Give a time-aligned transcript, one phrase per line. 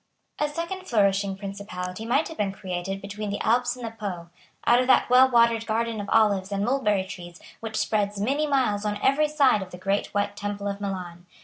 [0.39, 4.29] A second flourishing principality might have been created between the Alps and the Po,
[4.65, 8.83] out of that well watered garden of olives and mulberry trees which spreads many miles
[8.83, 11.27] on every side of the great white temple of Milan.